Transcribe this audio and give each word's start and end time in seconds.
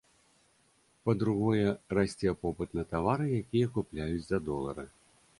Па-другое, 1.09 1.67
расце 1.97 2.33
попыт 2.45 2.69
на 2.79 2.85
тавары, 2.93 3.27
якія 3.41 3.67
купляюць 3.75 4.23
за 4.29 4.39
долары. 4.49 4.87